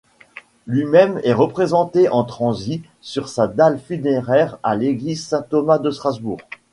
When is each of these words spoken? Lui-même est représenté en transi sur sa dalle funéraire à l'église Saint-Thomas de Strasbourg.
Lui-même 0.65 1.21
est 1.23 1.31
représenté 1.31 2.09
en 2.09 2.23
transi 2.23 2.81
sur 3.01 3.29
sa 3.29 3.45
dalle 3.45 3.79
funéraire 3.79 4.57
à 4.63 4.75
l'église 4.75 5.23
Saint-Thomas 5.27 5.77
de 5.77 5.91
Strasbourg. 5.91 6.39